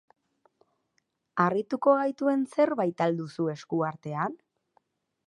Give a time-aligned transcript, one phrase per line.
[1.43, 4.35] Harrituko gaituen zerbait al duzu esku artean?